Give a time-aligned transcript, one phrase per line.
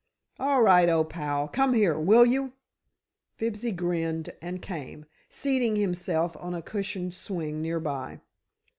[0.39, 2.53] "All right, old pal; come here, will you?"
[3.35, 8.19] Fibsy grinned and came, seating himself on a cushioned swing nearby.